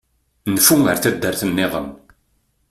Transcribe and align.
Nfu 0.53 0.75
ar 0.91 0.97
taddart-nniḍen. 1.03 1.87